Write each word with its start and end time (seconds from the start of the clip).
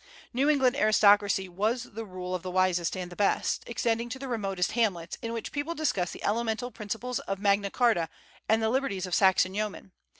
New 0.33 0.49
England 0.49 0.75
aristocracy 0.75 1.47
was 1.47 1.83
the 1.93 2.03
rule 2.03 2.33
of 2.33 2.41
the 2.41 2.49
wisest 2.49 2.97
and 2.97 3.11
the 3.11 3.15
best, 3.15 3.63
extending 3.67 4.09
to 4.09 4.17
the 4.17 4.27
remotest 4.27 4.71
hamlets, 4.71 5.15
in 5.21 5.31
which 5.31 5.51
the 5.51 5.53
people 5.53 5.75
discussed 5.75 6.11
the 6.13 6.23
elemental 6.23 6.71
principles 6.71 7.19
of 7.19 7.37
Magna 7.37 7.69
Charta 7.69 8.09
and 8.49 8.63
the 8.63 8.71
liberties 8.71 9.05
of 9.05 9.13
Saxon 9.13 9.53
yeomen. 9.53 9.91